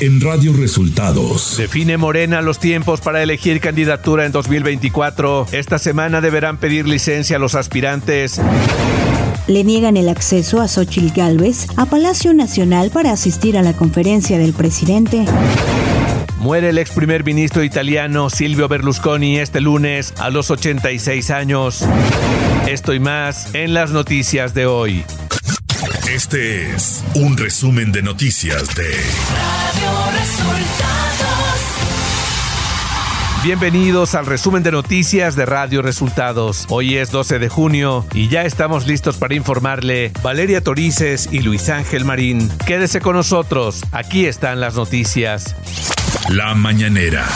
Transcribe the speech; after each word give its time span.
en 0.00 0.20
Radio 0.20 0.54
Resultados. 0.54 1.56
Define 1.58 1.98
Morena 1.98 2.40
los 2.40 2.58
tiempos 2.58 3.00
para 3.00 3.22
elegir 3.22 3.60
candidatura 3.60 4.24
en 4.24 4.32
2024. 4.32 5.46
Esta 5.52 5.78
semana 5.78 6.20
deberán 6.20 6.56
pedir 6.56 6.88
licencia 6.88 7.36
a 7.36 7.38
los 7.38 7.54
aspirantes. 7.54 8.40
Le 9.46 9.64
niegan 9.64 9.96
el 9.96 10.08
acceso 10.08 10.60
a 10.60 10.68
Xochitl 10.68 11.12
Gálvez 11.14 11.66
a 11.76 11.86
Palacio 11.86 12.32
Nacional 12.32 12.90
para 12.90 13.12
asistir 13.12 13.58
a 13.58 13.62
la 13.62 13.74
conferencia 13.74 14.38
del 14.38 14.54
presidente. 14.54 15.24
Muere 16.38 16.70
el 16.70 16.78
ex 16.78 16.92
primer 16.92 17.22
ministro 17.22 17.62
italiano 17.62 18.30
Silvio 18.30 18.68
Berlusconi 18.68 19.38
este 19.38 19.60
lunes 19.60 20.14
a 20.18 20.30
los 20.30 20.50
86 20.50 21.30
años. 21.30 21.84
Esto 22.66 22.94
y 22.94 23.00
más 23.00 23.54
en 23.54 23.74
las 23.74 23.90
noticias 23.90 24.54
de 24.54 24.64
hoy. 24.64 25.04
Este 26.08 26.74
es 26.74 27.02
un 27.14 27.36
resumen 27.38 27.90
de 27.90 28.02
noticias 28.02 28.74
de 28.74 28.84
Radio 28.84 30.10
Resultados. 30.12 31.60
Bienvenidos 33.42 34.14
al 34.14 34.26
resumen 34.26 34.62
de 34.62 34.72
noticias 34.72 35.36
de 35.36 35.46
Radio 35.46 35.80
Resultados. 35.80 36.66
Hoy 36.68 36.98
es 36.98 37.10
12 37.10 37.38
de 37.38 37.48
junio 37.48 38.04
y 38.12 38.28
ya 38.28 38.42
estamos 38.44 38.86
listos 38.86 39.16
para 39.16 39.34
informarle 39.34 40.12
Valeria 40.22 40.62
Torices 40.62 41.30
y 41.32 41.40
Luis 41.40 41.70
Ángel 41.70 42.04
Marín. 42.04 42.50
Quédese 42.66 43.00
con 43.00 43.16
nosotros, 43.16 43.82
aquí 43.92 44.26
están 44.26 44.60
las 44.60 44.74
noticias. 44.74 45.56
La 46.28 46.54
mañanera. 46.54 47.26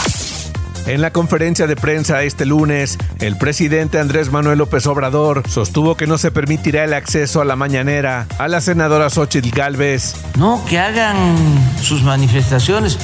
En 0.87 1.01
la 1.01 1.13
conferencia 1.13 1.67
de 1.67 1.77
prensa 1.77 2.23
este 2.25 2.45
lunes, 2.45 2.99
el 3.19 3.39
presidente 3.39 3.99
Andrés 3.99 4.31
Manuel 4.31 4.59
López 4.59 4.87
Obrador 4.87 5.43
sostuvo 5.49 5.97
que 5.97 6.07
no 6.07 6.19
se 6.19 6.31
permitirá 6.31 6.85
el 6.85 6.93
acceso 6.93 7.41
a 7.41 7.47
la 7.47 7.57
mañanera 7.57 8.27
a 8.39 8.49
la 8.49 8.61
senadora 8.61 9.09
Xochitl 9.09 9.49
Galvez. 9.49 10.15
No, 10.37 10.63
que 10.69 10.79
hagan 10.79 11.37
sus 11.81 12.03
manifestaciones, 12.03 12.99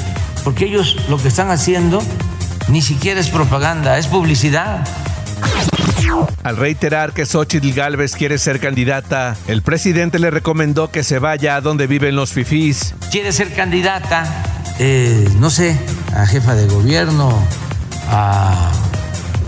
porque 0.45 0.67
ellos 0.67 0.97
lo 1.09 1.17
que 1.17 1.29
están 1.29 1.51
haciendo 1.51 2.03
ni 2.69 2.83
siquiera 2.83 3.19
es 3.19 3.29
propaganda, 3.29 3.97
es 3.97 4.09
publicidad. 4.09 4.87
Al 6.43 6.59
reiterar 6.59 7.13
que 7.13 7.25
Xochitl 7.25 7.73
Galvez 7.73 8.15
quiere 8.15 8.37
ser 8.37 8.61
candidata, 8.61 9.37
el 9.49 9.63
presidente 9.63 10.19
le 10.19 10.31
recomendó 10.31 10.91
que 10.91 11.03
se 11.03 11.19
vaya 11.19 11.57
a 11.57 11.61
donde 11.63 11.87
viven 11.87 12.15
los 12.15 12.33
fifís. 12.33 12.95
Quiere 13.11 13.33
ser 13.33 13.55
candidata, 13.55 14.25
eh, 14.79 15.27
no 15.39 15.49
sé, 15.49 15.79
a 16.15 16.27
jefa 16.27 16.55
de 16.55 16.67
gobierno, 16.67 17.43
a 18.11 18.71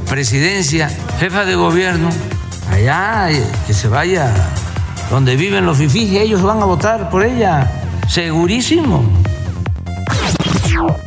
presidencia, 0.08 0.88
jefa 1.18 1.44
de 1.44 1.54
gobierno, 1.54 2.08
allá, 2.70 3.30
eh, 3.30 3.44
que 3.66 3.74
se 3.74 3.88
vaya 3.88 4.32
donde 5.10 5.36
viven 5.36 5.66
los 5.66 5.78
fifís, 5.78 6.12
ellos 6.12 6.42
van 6.42 6.62
a 6.62 6.64
votar 6.64 7.10
por 7.10 7.24
ella, 7.24 7.70
segurísimo. 8.08 9.02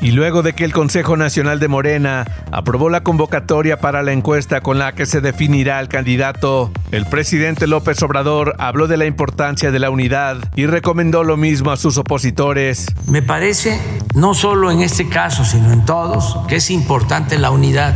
Y 0.01 0.11
luego 0.11 0.43
de 0.43 0.53
que 0.53 0.65
el 0.65 0.73
Consejo 0.73 1.17
Nacional 1.17 1.59
de 1.59 1.67
Morena 1.67 2.25
aprobó 2.51 2.89
la 2.89 3.01
convocatoria 3.01 3.79
para 3.79 4.03
la 4.03 4.11
encuesta 4.11 4.61
con 4.61 4.77
la 4.77 4.93
que 4.93 5.05
se 5.05 5.21
definirá 5.21 5.79
el 5.79 5.87
candidato, 5.87 6.71
el 6.91 7.05
presidente 7.05 7.67
López 7.67 8.01
Obrador 8.03 8.55
habló 8.59 8.87
de 8.87 8.97
la 8.97 9.05
importancia 9.05 9.71
de 9.71 9.79
la 9.79 9.89
unidad 9.89 10.37
y 10.55 10.65
recomendó 10.65 11.23
lo 11.23 11.37
mismo 11.37 11.71
a 11.71 11.77
sus 11.77 11.97
opositores. 11.97 12.87
Me 13.07 13.21
parece, 13.21 13.79
no 14.13 14.33
solo 14.33 14.71
en 14.71 14.81
este 14.81 15.09
caso, 15.09 15.43
sino 15.45 15.71
en 15.71 15.85
todos, 15.85 16.37
que 16.47 16.57
es 16.57 16.69
importante 16.69 17.39
la 17.39 17.51
unidad, 17.51 17.95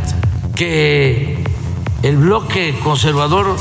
que 0.54 1.44
el 2.02 2.16
bloque 2.16 2.74
conservador 2.82 3.56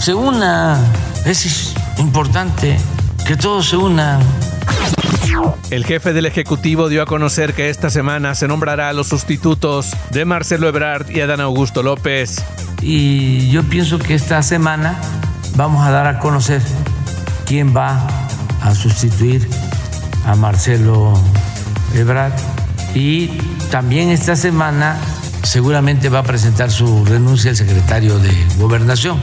se 0.00 0.14
una, 0.14 0.78
es 1.24 1.74
importante 1.98 2.76
que 3.26 3.36
todos 3.36 3.68
se 3.68 3.76
unan. 3.76 4.20
El 5.70 5.84
jefe 5.84 6.12
del 6.12 6.26
Ejecutivo 6.26 6.88
dio 6.88 7.02
a 7.02 7.06
conocer 7.06 7.54
que 7.54 7.68
esta 7.68 7.90
semana 7.90 8.34
se 8.34 8.48
nombrará 8.48 8.88
a 8.88 8.92
los 8.92 9.08
sustitutos 9.08 9.90
de 10.10 10.24
Marcelo 10.24 10.68
Ebrard 10.68 11.10
y 11.10 11.20
Adán 11.20 11.40
Augusto 11.40 11.82
López. 11.82 12.44
Y 12.80 13.50
yo 13.50 13.62
pienso 13.64 13.98
que 13.98 14.14
esta 14.14 14.42
semana 14.42 15.00
vamos 15.56 15.86
a 15.86 15.90
dar 15.90 16.06
a 16.06 16.18
conocer 16.18 16.62
quién 17.46 17.76
va 17.76 18.06
a 18.62 18.74
sustituir 18.74 19.48
a 20.26 20.36
Marcelo 20.36 21.14
Ebrard. 21.94 22.32
Y 22.94 23.28
también 23.70 24.10
esta 24.10 24.36
semana 24.36 24.96
seguramente 25.42 26.08
va 26.08 26.20
a 26.20 26.24
presentar 26.24 26.70
su 26.70 27.04
renuncia 27.04 27.50
el 27.50 27.56
secretario 27.56 28.18
de 28.18 28.32
Gobernación, 28.58 29.20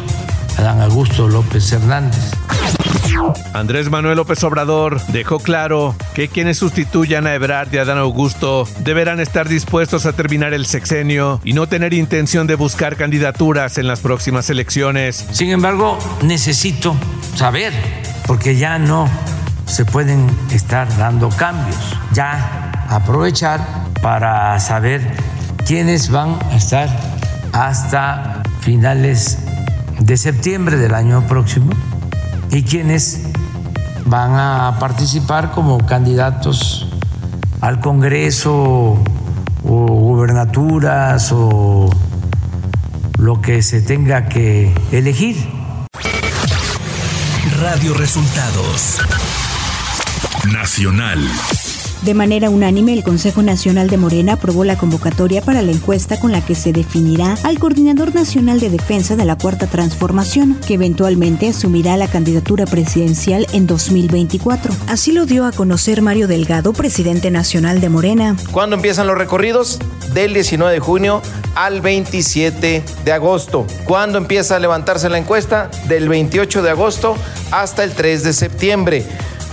Adán 0.58 0.82
Augusto 0.82 1.28
López 1.28 1.72
Hernández. 1.72 2.41
Andrés 3.53 3.90
Manuel 3.90 4.18
López 4.18 4.44
Obrador 4.44 5.02
dejó 5.07 5.40
claro 5.40 5.96
que 6.13 6.28
quienes 6.28 6.57
sustituyan 6.57 7.28
a 7.28 7.34
Ebrard 7.34 7.74
y 7.74 7.78
a 7.78 7.85
Dan 7.85 7.97
Augusto 7.97 8.68
deberán 8.79 9.19
estar 9.19 9.47
dispuestos 9.47 10.06
a 10.06 10.13
terminar 10.13 10.53
el 10.53 10.66
sexenio 10.66 11.40
y 11.44 11.53
no 11.53 11.68
tener 11.68 11.94
intención 11.94 12.47
de 12.47 12.56
buscar 12.56 12.96
candidaturas 12.96 13.78
en 13.78 13.88
las 13.88 14.00
próximas 14.00 14.50
elecciones. 14.50 15.28
Sin 15.31 15.50
embargo, 15.50 15.97
necesito 16.24 16.96
saber, 17.35 17.74
porque 18.25 18.56
ya 18.56 18.79
no 18.79 19.09
se 19.66 19.85
pueden 19.85 20.28
estar 20.52 20.88
dando 20.97 21.29
cambios, 21.29 21.97
ya 22.13 22.72
aprovechar 22.90 23.59
para 24.02 24.59
saber 24.59 25.02
quiénes 25.66 26.09
van 26.09 26.38
a 26.52 26.56
estar 26.56 26.90
hasta 27.53 28.44
finales 28.62 29.38
de 30.00 30.18
septiembre 30.18 30.78
del 30.78 30.96
año 30.96 31.25
próximo 31.28 31.72
y 32.52 32.64
quienes 32.64 33.22
van 34.06 34.34
a 34.34 34.78
participar 34.80 35.52
como 35.52 35.78
candidatos 35.86 36.88
al 37.62 37.80
Congreso 37.80 39.02
o 39.64 39.86
gubernaturas 39.86 41.32
o 41.32 41.90
lo 43.18 43.42
que 43.42 43.62
se 43.62 43.82
tenga 43.82 44.28
que 44.28 44.74
elegir. 44.92 45.38
Radio 47.60 47.94
Resultados 47.94 49.00
Nacional. 50.52 51.20
De 52.02 52.16
manera 52.16 52.50
unánime, 52.50 52.94
el 52.94 53.04
Consejo 53.04 53.44
Nacional 53.44 53.88
de 53.88 53.98
Morena 53.98 54.34
aprobó 54.34 54.64
la 54.64 54.76
convocatoria 54.76 55.44
para 55.44 55.62
la 55.62 55.72
encuesta 55.72 56.20
con 56.20 56.32
la 56.32 56.44
que 56.44 56.56
se 56.56 56.74
definirá 56.74 57.36
al 57.44 57.60
Coordinador 57.60 58.16
Nacional 58.16 58.60
de 58.60 58.72
Defensa 58.72 59.16
de 59.16 59.24
la 59.24 59.38
Cuarta 59.38 59.68
Transformación, 59.68 60.60
que 60.68 60.74
eventualmente 60.74 61.50
asumirá 61.50 61.98
la 61.98 62.08
candidatura 62.08 62.66
presidencial 62.66 63.46
en 63.54 63.68
2024. 63.68 64.74
Así 64.88 65.12
lo 65.12 65.28
dio 65.28 65.46
a 65.46 65.52
conocer 65.52 66.02
Mario 66.02 66.28
Delgado, 66.28 66.74
presidente 66.74 67.30
nacional 67.30 67.82
de 67.82 67.90
Morena. 67.90 68.36
¿Cuándo 68.52 68.78
empiezan 68.78 69.06
los 69.06 69.16
recorridos? 69.16 69.78
Del 70.16 70.34
19 70.34 70.74
de 70.74 70.80
junio 70.80 71.22
al 71.54 71.82
27 71.82 72.84
de 73.06 73.12
agosto. 73.12 73.68
¿Cuándo 73.86 74.18
empieza 74.18 74.56
a 74.56 74.60
levantarse 74.60 75.08
la 75.08 75.20
encuesta? 75.20 75.70
Del 75.88 76.10
28 76.10 76.64
de 76.64 76.70
agosto 76.72 77.16
hasta 77.52 77.84
el 77.84 77.92
3 77.92 78.24
de 78.24 78.34
septiembre. 78.34 79.06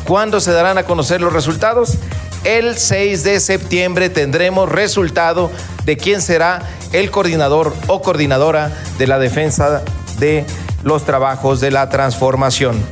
¿Cuándo 0.07 0.41
se 0.41 0.53
darán 0.53 0.79
a 0.79 0.85
conocer 0.85 1.21
los 1.21 1.35
resultados? 1.35 1.99
El 2.44 2.76
6 2.76 3.25
de 3.25 3.41
septiembre 3.41 4.10
tendremos 4.10 4.69
resultado 4.69 5.50
de 5.84 5.97
quién 5.97 6.22
será 6.22 6.62
el 6.93 7.10
coordinador 7.10 7.75
o 7.87 8.00
coordinadora 8.00 8.72
de 8.99 9.06
la 9.06 9.19
defensa 9.19 9.82
de 10.19 10.44
los 10.84 11.04
trabajos 11.04 11.60
de 11.60 11.71
la 11.71 11.88
transformación. 11.88 12.82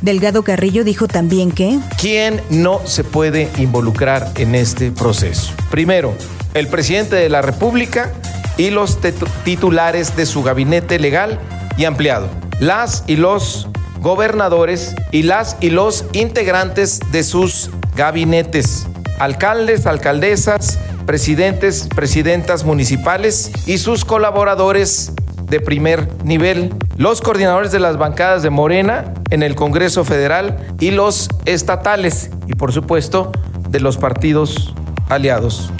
Delgado 0.00 0.42
Carrillo 0.42 0.84
dijo 0.84 1.08
también 1.08 1.52
que... 1.52 1.78
¿Quién 1.98 2.40
no 2.50 2.80
se 2.84 3.04
puede 3.04 3.50
involucrar 3.58 4.30
en 4.36 4.54
este 4.54 4.90
proceso? 4.90 5.52
Primero, 5.70 6.14
el 6.54 6.68
presidente 6.68 7.16
de 7.16 7.28
la 7.28 7.42
República 7.42 8.12
y 8.56 8.70
los 8.70 8.98
titulares 9.44 10.16
de 10.16 10.26
su 10.26 10.42
gabinete 10.42 10.98
legal 10.98 11.38
y 11.76 11.84
ampliado. 11.84 12.28
Las 12.58 13.04
y 13.06 13.16
los 13.16 13.68
gobernadores 14.00 14.94
y 15.12 15.22
las 15.22 15.56
y 15.60 15.70
los 15.70 16.04
integrantes 16.12 17.00
de 17.12 17.22
sus 17.22 17.70
gabinetes, 18.00 18.86
alcaldes, 19.18 19.84
alcaldesas, 19.84 20.78
presidentes, 21.04 21.86
presidentas 21.94 22.64
municipales 22.64 23.52
y 23.66 23.76
sus 23.76 24.06
colaboradores 24.06 25.12
de 25.50 25.60
primer 25.60 26.08
nivel, 26.24 26.72
los 26.96 27.20
coordinadores 27.20 27.72
de 27.72 27.78
las 27.78 27.98
bancadas 27.98 28.42
de 28.42 28.48
Morena 28.48 29.12
en 29.28 29.42
el 29.42 29.54
Congreso 29.54 30.02
Federal 30.06 30.66
y 30.80 30.92
los 30.92 31.28
estatales. 31.44 32.30
Y 32.46 32.54
por 32.54 32.72
supuesto 32.72 33.32
de 33.68 33.80
los 33.80 33.98
partidos 33.98 34.74
aliados. 35.10 35.70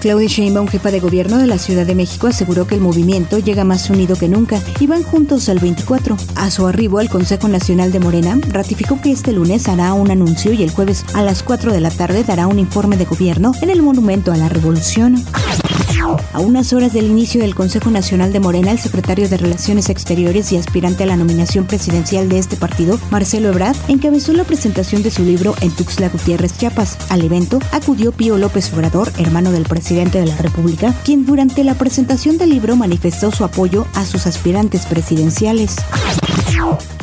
Claudia 0.00 0.28
Sheinbaum, 0.28 0.68
jefa 0.68 0.90
de 0.90 1.00
gobierno 1.00 1.38
de 1.38 1.46
la 1.46 1.58
Ciudad 1.58 1.86
de 1.86 1.94
México, 1.94 2.26
aseguró 2.26 2.66
que 2.66 2.74
el 2.74 2.80
movimiento 2.80 3.38
llega 3.38 3.64
más 3.64 3.90
unido 3.90 4.16
que 4.16 4.28
nunca 4.28 4.60
y 4.78 4.86
van 4.86 5.02
juntos 5.02 5.48
al 5.48 5.58
24. 5.58 6.16
A 6.36 6.50
su 6.50 6.66
arribo 6.66 6.98
al 6.98 7.08
Consejo 7.08 7.48
Nacional 7.48 7.92
de 7.92 8.00
Morena, 8.00 8.38
ratificó 8.48 9.00
que 9.00 9.12
este 9.12 9.32
lunes 9.32 9.68
hará 9.68 9.94
un 9.94 10.10
anuncio 10.10 10.52
y 10.52 10.62
el 10.62 10.70
jueves 10.70 11.04
a 11.14 11.22
las 11.22 11.42
4 11.42 11.72
de 11.72 11.80
la 11.80 11.90
tarde 11.90 12.24
dará 12.24 12.46
un 12.46 12.58
informe 12.58 12.96
de 12.96 13.04
gobierno 13.04 13.52
en 13.62 13.70
el 13.70 13.82
Monumento 13.82 14.32
a 14.32 14.36
la 14.36 14.48
Revolución. 14.48 15.24
A 16.32 16.38
unas 16.38 16.72
horas 16.72 16.92
del 16.92 17.06
inicio 17.06 17.40
del 17.40 17.56
Consejo 17.56 17.90
Nacional 17.90 18.32
de 18.32 18.38
Morena, 18.38 18.70
el 18.70 18.78
secretario 18.78 19.28
de 19.28 19.36
Relaciones 19.36 19.88
Exteriores 19.88 20.52
y 20.52 20.56
aspirante 20.56 21.02
a 21.02 21.06
la 21.06 21.16
nominación 21.16 21.66
presidencial 21.66 22.28
de 22.28 22.38
este 22.38 22.56
partido, 22.56 23.00
Marcelo 23.10 23.48
Ebrard, 23.48 23.76
encabezó 23.88 24.32
la 24.32 24.44
presentación 24.44 25.02
de 25.02 25.10
su 25.10 25.24
libro 25.24 25.56
en 25.60 25.72
Tuxtla 25.72 26.08
Gutiérrez, 26.08 26.56
Chiapas. 26.56 26.96
Al 27.08 27.22
evento 27.22 27.58
acudió 27.72 28.12
Pío 28.12 28.38
López 28.38 28.72
Obrador, 28.72 29.10
hermano 29.18 29.50
del 29.50 29.64
presidente 29.64 30.20
de 30.20 30.26
la 30.26 30.36
República, 30.36 30.94
quien 31.04 31.26
durante 31.26 31.64
la 31.64 31.74
presentación 31.74 32.38
del 32.38 32.50
libro 32.50 32.76
manifestó 32.76 33.32
su 33.32 33.42
apoyo 33.42 33.86
a 33.94 34.04
sus 34.04 34.28
aspirantes 34.28 34.86
presidenciales. 34.86 35.76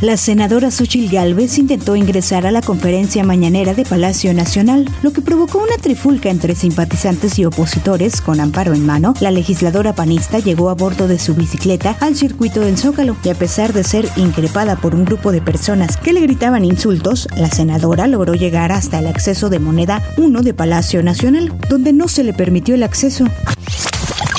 La 0.01 0.17
senadora 0.17 0.69
Xochil 0.69 1.09
Gálvez 1.09 1.57
intentó 1.57 1.95
ingresar 1.95 2.45
a 2.45 2.51
la 2.51 2.61
conferencia 2.61 3.23
mañanera 3.23 3.73
de 3.73 3.85
Palacio 3.85 4.33
Nacional, 4.33 4.89
lo 5.01 5.13
que 5.13 5.21
provocó 5.21 5.59
una 5.59 5.77
trifulca 5.77 6.29
entre 6.29 6.55
simpatizantes 6.55 7.39
y 7.39 7.45
opositores. 7.45 8.19
Con 8.19 8.39
amparo 8.39 8.73
en 8.73 8.85
mano, 8.85 9.13
la 9.21 9.31
legisladora 9.31 9.93
panista 9.93 10.39
llegó 10.39 10.69
a 10.69 10.73
bordo 10.73 11.07
de 11.07 11.19
su 11.19 11.35
bicicleta 11.35 11.95
al 12.01 12.15
circuito 12.15 12.59
del 12.59 12.77
Zócalo 12.77 13.15
y 13.23 13.29
a 13.29 13.35
pesar 13.35 13.71
de 13.71 13.83
ser 13.83 14.09
increpada 14.17 14.75
por 14.75 14.93
un 14.93 15.05
grupo 15.05 15.31
de 15.31 15.41
personas 15.41 15.95
que 15.95 16.11
le 16.11 16.21
gritaban 16.21 16.65
insultos, 16.65 17.27
la 17.37 17.49
senadora 17.49 18.07
logró 18.07 18.33
llegar 18.33 18.71
hasta 18.71 18.99
el 18.99 19.07
acceso 19.07 19.49
de 19.49 19.59
moneda 19.59 20.01
1 20.17 20.41
de 20.41 20.53
Palacio 20.53 21.01
Nacional, 21.01 21.53
donde 21.69 21.93
no 21.93 22.07
se 22.07 22.23
le 22.23 22.33
permitió 22.33 22.75
el 22.75 22.83
acceso. 22.83 23.25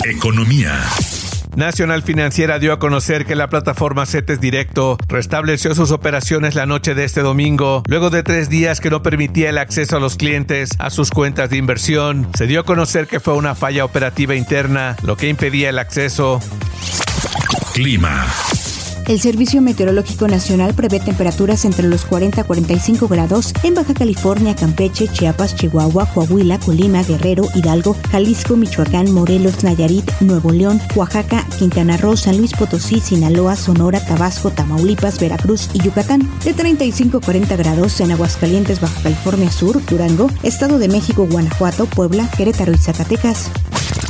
Economía. 0.04 0.72
Nacional 1.56 2.02
Financiera 2.02 2.58
dio 2.58 2.72
a 2.72 2.78
conocer 2.78 3.26
que 3.26 3.36
la 3.36 3.48
plataforma 3.48 4.06
CETES 4.06 4.40
Directo 4.40 4.98
restableció 5.08 5.74
sus 5.74 5.92
operaciones 5.92 6.54
la 6.54 6.66
noche 6.66 6.94
de 6.94 7.04
este 7.04 7.20
domingo, 7.20 7.82
luego 7.86 8.10
de 8.10 8.22
tres 8.22 8.48
días 8.48 8.80
que 8.80 8.90
no 8.90 9.02
permitía 9.02 9.50
el 9.50 9.58
acceso 9.58 9.96
a 9.96 10.00
los 10.00 10.16
clientes 10.16 10.70
a 10.78 10.90
sus 10.90 11.10
cuentas 11.10 11.50
de 11.50 11.56
inversión. 11.56 12.28
Se 12.36 12.46
dio 12.46 12.60
a 12.60 12.64
conocer 12.64 13.06
que 13.06 13.20
fue 13.20 13.34
una 13.34 13.54
falla 13.54 13.84
operativa 13.84 14.34
interna, 14.34 14.96
lo 15.02 15.16
que 15.16 15.28
impedía 15.28 15.70
el 15.70 15.78
acceso. 15.78 16.40
Clima. 17.72 18.26
El 19.06 19.20
Servicio 19.20 19.60
Meteorológico 19.60 20.28
Nacional 20.28 20.72
prevé 20.72 20.98
temperaturas 20.98 21.66
entre 21.66 21.88
los 21.88 22.06
40 22.06 22.40
a 22.40 22.44
45 22.44 23.06
grados 23.06 23.52
en 23.62 23.74
Baja 23.74 23.92
California, 23.92 24.56
Campeche, 24.56 25.08
Chiapas, 25.08 25.54
Chihuahua, 25.56 26.06
Coahuila, 26.06 26.58
Colima, 26.58 27.02
Guerrero, 27.02 27.46
Hidalgo, 27.54 27.96
Jalisco, 28.10 28.56
Michoacán, 28.56 29.12
Morelos, 29.12 29.62
Nayarit, 29.62 30.10
Nuevo 30.20 30.52
León, 30.52 30.80
Oaxaca, 30.94 31.46
Quintana 31.58 31.98
Roo, 31.98 32.16
San 32.16 32.38
Luis 32.38 32.54
Potosí, 32.54 33.00
Sinaloa, 33.00 33.56
Sonora, 33.56 34.02
Tabasco, 34.02 34.50
Tamaulipas, 34.50 35.20
Veracruz 35.20 35.68
y 35.74 35.80
Yucatán. 35.80 36.26
De 36.42 36.54
35 36.54 37.18
a 37.18 37.20
40 37.20 37.56
grados 37.56 38.00
en 38.00 38.10
Aguascalientes, 38.10 38.80
Baja 38.80 39.02
California 39.02 39.50
Sur, 39.50 39.84
Durango, 39.84 40.30
Estado 40.42 40.78
de 40.78 40.88
México, 40.88 41.26
Guanajuato, 41.30 41.84
Puebla, 41.84 42.30
Querétaro 42.34 42.72
y 42.72 42.78
Zacatecas. 42.78 43.50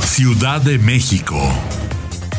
Ciudad 0.05 0.61
de 0.61 0.79
México. 0.79 1.35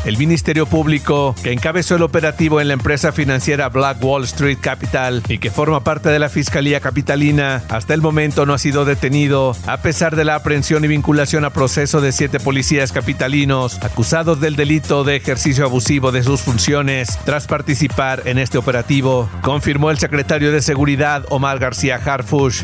El 0.07 0.17
Ministerio 0.17 0.65
Público, 0.65 1.35
que 1.43 1.51
encabezó 1.51 1.97
el 1.97 2.01
operativo 2.01 2.61
en 2.61 2.69
la 2.69 2.75
empresa 2.75 3.11
financiera 3.11 3.67
Black 3.67 4.01
Wall 4.01 4.23
Street 4.23 4.57
Capital 4.61 5.21
y 5.27 5.37
que 5.37 5.51
forma 5.51 5.83
parte 5.83 6.07
de 6.07 6.17
la 6.17 6.29
Fiscalía 6.29 6.79
Capitalina, 6.79 7.61
hasta 7.67 7.93
el 7.93 8.01
momento 8.01 8.45
no 8.45 8.53
ha 8.53 8.57
sido 8.57 8.85
detenido, 8.85 9.53
a 9.67 9.81
pesar 9.81 10.15
de 10.15 10.23
la 10.23 10.35
aprehensión 10.35 10.85
y 10.85 10.87
vinculación 10.87 11.43
a 11.43 11.49
proceso 11.49 11.99
de 11.99 12.13
siete 12.13 12.39
policías 12.39 12.93
capitalinos 12.93 13.83
acusados 13.83 14.39
del 14.39 14.55
delito 14.55 15.03
de 15.03 15.17
ejercicio 15.17 15.65
abusivo 15.65 16.13
de 16.13 16.23
sus 16.23 16.39
funciones 16.39 17.19
tras 17.25 17.45
participar 17.45 18.21
en 18.23 18.37
este 18.37 18.57
operativo, 18.57 19.29
confirmó 19.41 19.91
el 19.91 19.97
secretario 19.97 20.53
de 20.53 20.61
Seguridad 20.61 21.25
Omar 21.27 21.59
García 21.59 21.97
Harfush. 21.97 22.63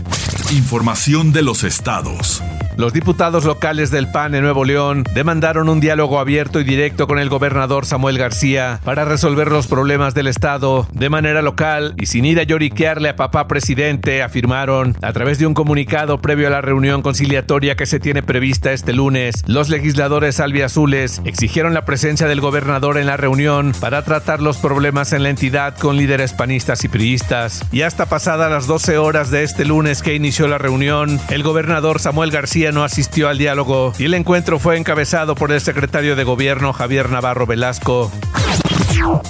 Información 0.53 1.33
de 1.33 1.41
los 1.41 1.65
estados. 1.65 2.41
Los 2.75 2.91
diputados 2.91 3.45
locales 3.45 3.91
del 3.91 4.09
PAN 4.09 4.33
en 4.33 4.41
Nuevo 4.41 4.65
León 4.65 5.03
demandaron 5.13 5.69
un 5.69 5.79
diálogo 5.79 6.19
abierto 6.19 6.59
y 6.59 6.63
directo 6.63 7.05
con 7.05 7.19
el 7.19 7.29
gobernador 7.29 7.85
Samuel 7.85 8.17
García 8.17 8.79
para 8.83 9.05
resolver 9.05 9.51
los 9.51 9.67
problemas 9.67 10.15
del 10.15 10.27
Estado 10.27 10.87
de 10.91 11.09
manera 11.09 11.43
local 11.43 11.93
y 11.99 12.07
sin 12.07 12.25
ir 12.25 12.39
a 12.39 12.43
lloriquearle 12.43 13.09
a 13.09 13.15
papá 13.15 13.47
presidente, 13.47 14.23
afirmaron 14.23 14.97
a 15.03 15.13
través 15.13 15.37
de 15.37 15.45
un 15.45 15.53
comunicado 15.53 16.19
previo 16.19 16.47
a 16.47 16.51
la 16.51 16.61
reunión 16.61 17.03
conciliatoria 17.03 17.75
que 17.75 17.85
se 17.85 17.99
tiene 17.99 18.23
prevista 18.23 18.73
este 18.73 18.91
lunes. 18.91 19.43
Los 19.45 19.69
legisladores 19.69 20.39
albiazules 20.39 21.21
exigieron 21.25 21.75
la 21.75 21.85
presencia 21.85 22.27
del 22.27 22.41
gobernador 22.41 22.97
en 22.97 23.05
la 23.05 23.17
reunión 23.17 23.73
para 23.79 24.03
tratar 24.03 24.41
los 24.41 24.57
problemas 24.57 25.13
en 25.13 25.21
la 25.21 25.29
entidad 25.29 25.77
con 25.77 25.95
líderes 25.95 26.33
panistas 26.33 26.83
y 26.83 26.87
priistas. 26.87 27.63
Y 27.71 27.83
hasta 27.83 28.07
pasadas 28.07 28.49
las 28.49 28.65
12 28.65 28.97
horas 28.97 29.29
de 29.29 29.43
este 29.43 29.63
lunes 29.63 30.01
que 30.01 30.15
inició 30.15 30.47
la 30.47 30.57
reunión, 30.57 31.19
el 31.29 31.43
gobernador 31.43 31.99
Samuel 31.99 32.31
García 32.31 32.62
no 32.71 32.83
asistió 32.83 33.29
al 33.29 33.37
diálogo 33.37 33.93
y 33.97 34.05
el 34.05 34.13
encuentro 34.13 34.59
fue 34.59 34.77
encabezado 34.77 35.35
por 35.35 35.51
el 35.51 35.61
secretario 35.61 36.15
de 36.15 36.23
gobierno 36.23 36.73
Javier 36.73 37.09
Navarro 37.09 37.45
Velasco. 37.45 38.11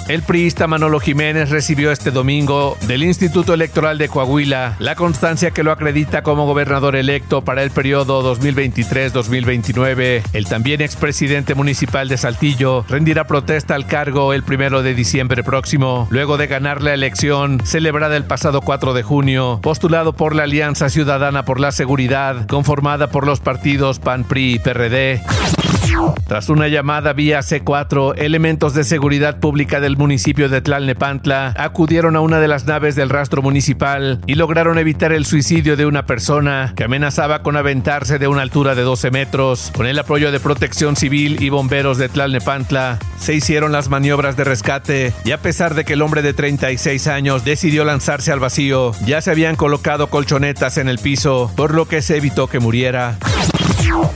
El 0.08 0.22
priista 0.22 0.66
Manolo 0.66 1.00
Jiménez 1.00 1.50
recibió 1.50 1.90
este 1.90 2.10
domingo 2.10 2.76
del 2.86 3.02
Instituto 3.02 3.54
Electoral 3.54 3.98
de 3.98 4.08
Coahuila 4.08 4.76
la 4.78 4.94
constancia 4.94 5.50
que 5.50 5.62
lo 5.62 5.72
acredita 5.72 6.22
como 6.22 6.46
gobernador 6.46 6.94
electo 6.94 7.42
para 7.42 7.62
el 7.62 7.70
periodo 7.70 8.36
2023-2029. 8.36 10.22
El 10.32 10.46
también 10.46 10.80
expresidente 10.80 11.54
municipal 11.54 12.08
de 12.08 12.18
Saltillo 12.18 12.84
rendirá 12.88 13.26
protesta 13.26 13.74
al 13.74 13.86
cargo 13.86 14.32
el 14.32 14.42
primero 14.42 14.82
de 14.82 14.94
diciembre 14.94 15.42
próximo, 15.42 16.06
luego 16.10 16.36
de 16.36 16.46
ganar 16.46 16.82
la 16.82 16.94
elección 16.94 17.60
celebrada 17.64 18.16
el 18.16 18.24
pasado 18.24 18.60
4 18.60 18.92
de 18.94 19.02
junio, 19.02 19.60
postulado 19.62 20.12
por 20.12 20.34
la 20.34 20.44
Alianza 20.44 20.88
Ciudadana 20.90 21.44
por 21.44 21.60
la 21.60 21.72
Seguridad, 21.72 22.46
conformada 22.46 23.08
por 23.08 23.26
los 23.26 23.40
partidos 23.40 23.98
PAN, 23.98 24.24
PRI 24.24 24.54
y 24.54 24.58
PRD. 24.58 25.22
Tras 26.26 26.48
una 26.48 26.68
llamada 26.68 27.12
vía 27.12 27.40
C4, 27.40 28.14
elementos 28.16 28.74
de 28.74 28.84
seguridad 28.84 29.40
pública 29.40 29.80
del 29.80 29.96
municipio 29.96 30.48
de 30.48 30.60
Tlalnepantla 30.60 31.54
acudieron 31.56 32.16
a 32.16 32.20
una 32.20 32.40
de 32.40 32.48
las 32.48 32.64
naves 32.66 32.96
del 32.96 33.10
rastro 33.10 33.42
municipal 33.42 34.20
y 34.26 34.34
lograron 34.34 34.78
evitar 34.78 35.12
el 35.12 35.26
suicidio 35.26 35.76
de 35.76 35.86
una 35.86 36.06
persona 36.06 36.72
que 36.76 36.84
amenazaba 36.84 37.42
con 37.42 37.56
aventarse 37.56 38.18
de 38.18 38.28
una 38.28 38.42
altura 38.42 38.74
de 38.74 38.82
12 38.82 39.10
metros. 39.10 39.70
Con 39.76 39.86
el 39.86 39.98
apoyo 39.98 40.32
de 40.32 40.40
protección 40.40 40.96
civil 40.96 41.42
y 41.42 41.50
bomberos 41.50 41.98
de 41.98 42.08
Tlalnepantla, 42.08 42.98
se 43.18 43.34
hicieron 43.34 43.72
las 43.72 43.88
maniobras 43.88 44.36
de 44.36 44.44
rescate 44.44 45.12
y 45.24 45.32
a 45.32 45.40
pesar 45.40 45.74
de 45.74 45.84
que 45.84 45.94
el 45.94 46.02
hombre 46.02 46.22
de 46.22 46.34
36 46.34 47.06
años 47.06 47.44
decidió 47.44 47.84
lanzarse 47.84 48.32
al 48.32 48.40
vacío, 48.40 48.92
ya 49.04 49.20
se 49.20 49.30
habían 49.30 49.56
colocado 49.56 50.08
colchonetas 50.08 50.78
en 50.78 50.88
el 50.88 50.98
piso, 50.98 51.52
por 51.56 51.74
lo 51.74 51.86
que 51.86 52.02
se 52.02 52.16
evitó 52.16 52.48
que 52.48 52.60
muriera. 52.60 53.18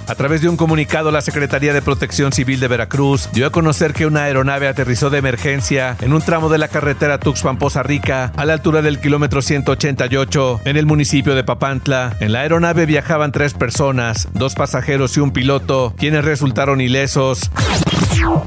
A 0.06 0.14
través 0.14 0.40
de 0.40 0.48
un 0.48 0.56
comunicado, 0.56 1.10
la 1.10 1.20
Secretaría 1.20 1.72
de 1.72 1.82
Protección 1.82 2.32
Civil 2.32 2.60
de 2.60 2.68
Veracruz 2.68 3.28
dio 3.32 3.46
a 3.46 3.50
conocer 3.50 3.92
que 3.92 4.06
una 4.06 4.24
aeronave 4.24 4.66
aterrizó 4.66 5.10
de 5.10 5.18
emergencia 5.18 5.96
en 6.00 6.12
un 6.12 6.22
tramo 6.22 6.48
de 6.48 6.58
la 6.58 6.68
carretera 6.68 7.20
Tuxpan-Poza 7.20 7.82
Rica 7.82 8.32
a 8.36 8.44
la 8.44 8.54
altura 8.54 8.82
del 8.82 9.00
kilómetro 9.00 9.42
188 9.42 10.62
en 10.64 10.76
el 10.76 10.86
municipio 10.86 11.34
de 11.34 11.44
Papantla. 11.44 12.16
En 12.20 12.32
la 12.32 12.40
aeronave 12.40 12.86
viajaban 12.86 13.32
tres 13.32 13.54
personas, 13.54 14.28
dos 14.32 14.54
pasajeros 14.54 15.16
y 15.16 15.20
un 15.20 15.32
piloto, 15.32 15.94
quienes 15.98 16.24
resultaron 16.24 16.80
ilesos. 16.80 17.50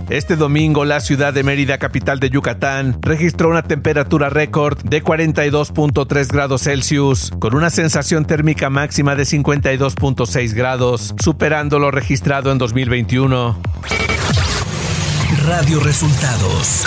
Este 0.09 0.35
domingo, 0.35 0.85
la 0.85 0.99
ciudad 0.99 1.33
de 1.33 1.43
Mérida, 1.43 1.77
capital 1.77 2.19
de 2.19 2.29
Yucatán, 2.29 2.97
registró 3.01 3.49
una 3.49 3.63
temperatura 3.63 4.29
récord 4.29 4.77
de 4.83 5.03
42.3 5.03 6.27
grados 6.31 6.63
Celsius, 6.63 7.31
con 7.39 7.55
una 7.55 7.69
sensación 7.69 8.25
térmica 8.25 8.69
máxima 8.69 9.15
de 9.15 9.23
52.6 9.23 10.53
grados, 10.53 11.15
superando 11.21 11.79
lo 11.79 11.91
registrado 11.91 12.51
en 12.51 12.57
2021. 12.57 13.57
Radio 15.45 15.79
Resultados 15.79 16.85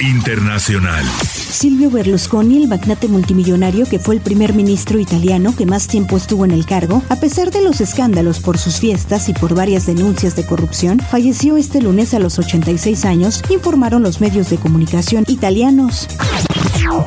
Internacional. 0.00 1.04
Silvio 1.24 1.90
Berlusconi, 1.90 2.62
el 2.62 2.68
magnate 2.68 3.06
multimillonario 3.08 3.86
que 3.86 3.98
fue 3.98 4.16
el 4.16 4.20
primer 4.20 4.52
ministro 4.52 4.98
italiano 4.98 5.54
que 5.56 5.66
más 5.66 5.86
tiempo 5.86 6.16
estuvo 6.16 6.44
en 6.44 6.50
el 6.50 6.66
cargo, 6.66 7.02
a 7.08 7.16
pesar 7.16 7.50
de 7.50 7.62
los 7.62 7.80
escándalos 7.80 8.40
por 8.40 8.58
sus 8.58 8.80
fiestas 8.80 9.28
y 9.28 9.34
por 9.34 9.54
varias 9.54 9.86
denuncias 9.86 10.34
de 10.36 10.44
corrupción, 10.44 11.00
falleció 11.00 11.56
este 11.56 11.80
lunes 11.80 12.12
a 12.12 12.18
los 12.18 12.38
86 12.38 13.04
años, 13.04 13.42
informaron 13.50 14.02
los 14.02 14.20
medios 14.20 14.50
de 14.50 14.56
comunicación 14.56 15.24
italianos. 15.28 16.08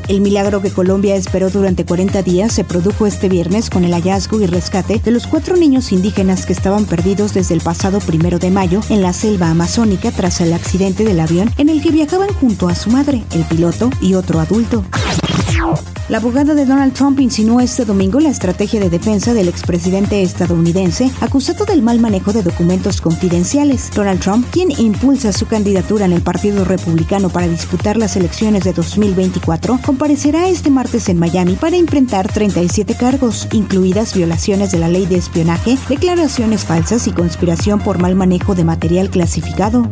El 0.07 0.21
milagro 0.21 0.61
que 0.61 0.71
Colombia 0.71 1.15
esperó 1.15 1.49
durante 1.49 1.85
40 1.85 2.23
días 2.23 2.53
se 2.53 2.63
produjo 2.63 3.05
este 3.05 3.29
viernes 3.29 3.69
con 3.69 3.83
el 3.83 3.93
hallazgo 3.93 4.41
y 4.41 4.45
rescate 4.45 4.99
de 4.99 5.11
los 5.11 5.27
cuatro 5.27 5.55
niños 5.55 5.91
indígenas 5.91 6.45
que 6.45 6.53
estaban 6.53 6.85
perdidos 6.85 7.33
desde 7.33 7.53
el 7.53 7.61
pasado 7.61 7.99
primero 7.99 8.39
de 8.39 8.51
mayo 8.51 8.81
en 8.89 9.01
la 9.01 9.13
selva 9.13 9.49
amazónica 9.49 10.11
tras 10.11 10.41
el 10.41 10.53
accidente 10.53 11.03
del 11.03 11.19
avión 11.19 11.51
en 11.57 11.69
el 11.69 11.81
que 11.81 11.91
viajaban 11.91 12.29
junto 12.29 12.69
a 12.69 12.75
su 12.75 12.89
madre, 12.89 13.23
el 13.33 13.43
piloto 13.45 13.89
y 14.01 14.13
otro 14.13 14.39
adulto. 14.39 14.83
La 16.09 16.19
abogada 16.19 16.53
de 16.53 16.65
Donald 16.65 16.93
Trump 16.93 17.19
insinuó 17.19 17.59
este 17.59 17.83
domingo 17.83 18.19
la 18.19 18.29
estrategia 18.29 18.79
de 18.79 18.89
defensa 18.89 19.33
del 19.33 19.49
expresidente 19.49 20.21
estadounidense 20.21 21.11
acusado 21.19 21.65
del 21.65 21.81
mal 21.81 21.99
manejo 21.99 22.31
de 22.31 22.43
documentos 22.43 23.01
confidenciales. 23.01 23.91
Donald 23.93 24.21
Trump, 24.21 24.47
quien 24.49 24.71
impulsa 24.71 25.33
su 25.33 25.47
candidatura 25.47 26.05
en 26.05 26.13
el 26.13 26.21
Partido 26.21 26.63
Republicano 26.63 27.29
para 27.29 27.47
disputar 27.47 27.97
las 27.97 28.15
elecciones 28.15 28.63
de 28.63 28.73
2024, 28.73 29.79
comparecerá 29.85 30.47
este 30.47 30.69
martes 30.69 31.09
en 31.09 31.19
Miami 31.19 31.53
para 31.53 31.75
enfrentar 31.75 32.31
37 32.31 32.95
cargos, 32.95 33.47
incluidas 33.51 34.13
violaciones 34.13 34.71
de 34.71 34.79
la 34.79 34.87
ley 34.87 35.05
de 35.05 35.17
espionaje, 35.17 35.77
declaraciones 35.89 36.63
falsas 36.63 37.07
y 37.07 37.11
conspiración 37.11 37.79
por 37.79 37.99
mal 37.99 38.15
manejo 38.15 38.55
de 38.55 38.63
material 38.63 39.09
clasificado. 39.09 39.89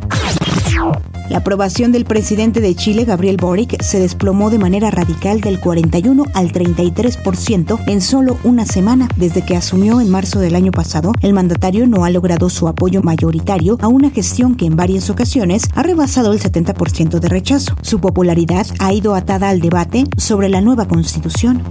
La 1.30 1.38
aprobación 1.38 1.92
del 1.92 2.06
presidente 2.06 2.62
de 2.62 2.76
Chile, 2.76 3.04
Gabriel 3.04 3.38
Boric, 3.38 3.82
se 3.82 4.00
desplomó 4.00 4.50
de 4.50 4.60
manera 4.60 4.92
radical 4.92 5.42
del 5.42 5.60
41 5.60 6.24
al 6.34 6.52
33% 6.52 7.80
en 7.88 8.02
solo 8.02 8.38
una 8.44 8.66
semana. 8.66 9.10
Desde 9.16 9.44
que 9.44 9.56
asumió 9.56 10.00
en 10.00 10.10
marzo 10.10 10.40
del 10.40 10.56
año 10.56 10.72
pasado, 10.72 11.14
el 11.22 11.34
mandatario 11.34 11.88
no 11.88 12.06
ha 12.06 12.10
logrado 12.10 12.50
su 12.50 12.68
apoyo 12.68 13.02
mayoritario 13.02 13.78
a 13.82 13.88
una 13.88 14.12
gestión 14.12 14.56
que 14.56 14.66
en 14.66 14.76
varias 14.76 15.10
ocasiones 15.10 15.64
ha 15.74 15.82
rebasado 15.82 16.32
el 16.32 16.40
70% 16.40 17.20
de 17.20 17.28
rechazo. 17.28 17.76
Su 17.82 18.00
popularidad 18.00 18.68
ha 18.80 18.94
ido 18.94 19.16
atada 19.16 19.50
al 19.50 19.62
debate 19.62 20.04
sobre 20.18 20.50
la 20.50 20.62
nueva 20.62 20.88
constitución. 20.88 21.64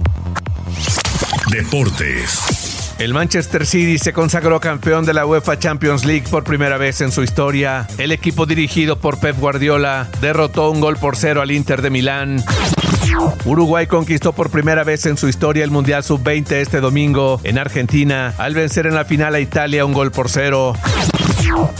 Deportes. 1.49 2.64
El 2.97 3.13
Manchester 3.13 3.65
City 3.65 3.97
se 3.97 4.13
consagró 4.13 4.59
campeón 4.61 5.05
de 5.05 5.13
la 5.13 5.25
UEFA 5.25 5.59
Champions 5.59 6.05
League 6.05 6.25
por 6.31 6.45
primera 6.45 6.77
vez 6.77 7.01
en 7.01 7.11
su 7.11 7.23
historia. 7.23 7.87
El 7.97 8.13
equipo 8.13 8.45
dirigido 8.45 8.97
por 8.99 9.19
Pep 9.19 9.37
Guardiola 9.37 10.07
derrotó 10.21 10.71
un 10.71 10.79
gol 10.79 10.95
por 10.95 11.17
cero 11.17 11.41
al 11.41 11.51
Inter 11.51 11.81
de 11.81 11.89
Milán. 11.89 12.43
Uruguay 13.43 13.87
conquistó 13.87 14.31
por 14.33 14.49
primera 14.49 14.83
vez 14.83 15.05
en 15.05 15.17
su 15.17 15.27
historia 15.27 15.63
el 15.63 15.71
Mundial 15.71 16.03
Sub-20 16.03 16.51
este 16.53 16.79
domingo 16.79 17.39
en 17.43 17.57
Argentina 17.57 18.33
al 18.37 18.53
vencer 18.53 18.87
en 18.87 18.95
la 18.95 19.05
final 19.05 19.35
a 19.35 19.39
Italia 19.39 19.85
un 19.85 19.93
gol 19.93 20.11
por 20.11 20.29
cero. 20.29 20.73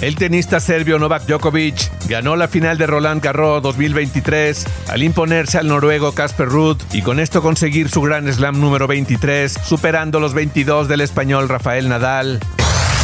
El 0.02 0.16
tenista 0.16 0.60
serbio 0.60 1.00
Novak 1.00 1.26
Djokovic 1.26 2.08
ganó 2.08 2.36
la 2.36 2.48
final 2.48 2.78
de 2.78 2.88
Roland 2.88 3.24
Garros 3.24 3.62
2023 3.64 4.66
al 4.90 5.04
imponerse 5.04 5.58
al 5.58 5.68
noruego 5.68 6.14
Casper 6.14 6.48
Ruud 6.48 6.78
y 6.94 7.02
con 7.02 7.20
esto 7.20 7.42
conseguir 7.42 7.90
su 7.90 8.02
gran 8.02 8.32
slam 8.32 8.60
número 8.60 8.88
23, 8.88 9.52
superando 9.52 10.20
los 10.20 10.34
22 10.34 10.88
del 10.88 11.02
español 11.02 11.50
Rafael 11.50 11.90
Nadal. 11.90 12.40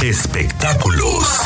Espectáculos. 0.02 1.42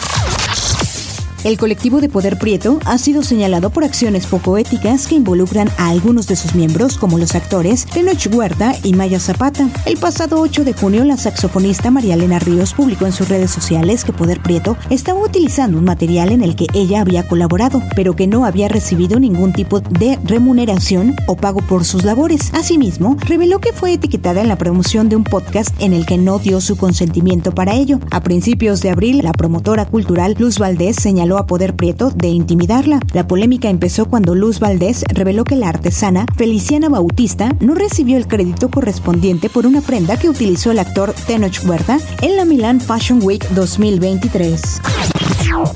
El 1.46 1.60
colectivo 1.60 2.02
de 2.02 2.10
Poder 2.10 2.40
Prieto 2.40 2.80
ha 2.86 2.98
sido 2.98 3.22
señalado 3.22 3.70
por 3.70 3.84
acciones 3.84 4.25
poco 4.25 4.58
éticas 4.58 5.06
que 5.06 5.14
involucran 5.14 5.70
a 5.78 5.90
algunos 5.90 6.25
de 6.25 6.36
sus 6.36 6.56
miembros, 6.56 6.98
como 6.98 7.20
los 7.20 7.36
actores 7.36 7.86
Tenoch 7.86 8.34
Huerta 8.34 8.74
y 8.82 8.94
Maya 8.94 9.20
Zapata. 9.20 9.70
El 9.86 9.98
pasado 9.98 10.42
8 10.42 10.64
de 10.64 10.74
junio, 10.74 11.04
la 11.04 11.18
saxofonista 11.18 11.92
María 11.92 12.16
Elena 12.16 12.40
Ríos 12.40 12.74
publicó 12.74 13.06
en 13.06 13.12
sus 13.12 13.30
redes 13.30 13.52
sociales 13.52 14.04
que 14.04 14.12
Poder 14.12 14.42
Prieto 14.42 14.75
estaba 14.90 15.20
utilizando 15.20 15.78
un 15.78 15.86
material 15.86 16.32
en 16.32 16.42
el 16.42 16.56
que 16.56 16.66
ella 16.74 17.02
había 17.02 17.28
colaborado, 17.28 17.80
pero 17.96 18.16
que 18.16 18.25
no 18.25 18.44
había 18.44 18.68
recibido 18.68 19.20
ningún 19.20 19.54
tipo 19.54 19.82
de 19.82 20.18
remuneración 20.24 21.16
o 21.28 21.38
pago 21.38 21.60
por 21.60 21.86
sus 21.86 22.04
labores. 22.06 22.52
Asimismo, 22.56 23.18
reveló 23.20 23.60
que 23.60 23.72
fue 23.72 23.94
etiquetada 23.94 24.42
en 24.42 24.48
la 24.48 24.58
promoción 24.58 25.10
de 25.10 25.16
un 25.16 25.24
podcast 25.24 25.80
en 25.80 25.94
el 25.94 26.08
que 26.08 26.18
no 26.18 26.40
dio 26.40 26.60
su 26.60 26.75
consentimiento 26.75 27.54
para 27.54 27.75
ello. 27.75 28.00
A 28.10 28.22
principios 28.22 28.82
de 28.82 28.90
abril, 28.90 29.20
la 29.22 29.32
promotora 29.32 29.86
cultural 29.86 30.36
Luz 30.40 30.58
Valdés 30.58 30.96
a 31.38 31.48
Poder 31.48 31.75
Prieto 31.75 32.12
de 32.12 32.27
intimidarla. 32.27 33.00
La 33.13 33.27
polémica 33.27 33.70
empezó 33.70 34.06
cuando 34.08 34.36
Luz 34.36 34.60
Valdés 34.60 35.04
reveló 35.10 35.44
que 35.44 35.56
la 35.56 35.70
artesana 35.70 36.25
Feliciana 36.36 36.89
Bautista 36.89 37.56
no 37.60 37.75
recibió 37.75 38.18
el 38.18 38.27
crédito 38.27 38.70
correspondiente 38.70 39.50
por 39.50 39.65
una 39.65 39.82
prenda 39.82 40.18
que 40.18 40.30
utilizó 40.30 40.72
el 40.72 40.80
actor 40.80 41.13
Tenoch 41.27 41.63
Huerta 41.65 42.00
en 42.22 42.36
la 42.36 42.46
Milan 42.46 42.82
Fashion 42.82 43.20
Week 43.22 43.48
2023. 43.50 44.82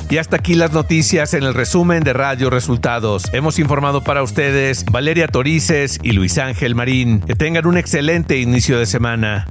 Y 0.10 0.18
hasta 0.18 0.38
aquí 0.38 0.56
las 0.56 0.74
noticias 0.74 1.34
en 1.34 1.44
el 1.44 1.54
resumen 1.54 2.04
de 2.04 2.13
Radio 2.13 2.50
Resultados. 2.50 3.24
Hemos 3.34 3.60
informado 3.60 4.01
para 4.04 4.24
ustedes 4.24 4.86
Valeria 4.86 5.28
Torices 5.28 6.00
y 6.04 6.12
Luis 6.12 6.38
Ángel 6.38 6.75
Marín. 6.75 7.22
Que 7.22 7.36
tengan 7.36 7.66
un 7.66 7.78
excelente 7.78 8.39
inicio 8.39 8.80
de 8.80 8.86
semana. 8.86 9.48